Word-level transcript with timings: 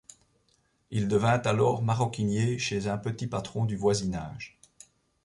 Il 0.89 1.07
devint 1.07 1.37
alors 1.41 1.83
maroquinier 1.83 2.57
chez 2.57 2.87
un 2.87 2.97
petit 2.97 3.27
patron 3.27 3.65
du 3.65 3.75
voisinage. 3.75 4.57